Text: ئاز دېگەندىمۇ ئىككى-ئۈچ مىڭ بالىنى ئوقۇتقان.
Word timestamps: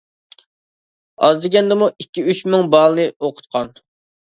ئاز 1.27 1.43
دېگەندىمۇ 1.43 1.91
ئىككى-ئۈچ 2.05 2.43
مىڭ 2.55 2.67
بالىنى 2.75 3.09
ئوقۇتقان. 3.13 3.73